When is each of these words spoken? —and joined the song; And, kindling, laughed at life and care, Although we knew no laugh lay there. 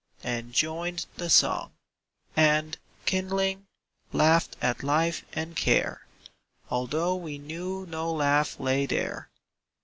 —and 0.23 0.51
joined 0.51 1.05
the 1.17 1.29
song; 1.29 1.73
And, 2.35 2.75
kindling, 3.05 3.67
laughed 4.11 4.57
at 4.59 4.81
life 4.81 5.23
and 5.33 5.55
care, 5.55 6.07
Although 6.71 7.15
we 7.15 7.37
knew 7.37 7.85
no 7.85 8.11
laugh 8.11 8.59
lay 8.59 8.87
there. 8.87 9.29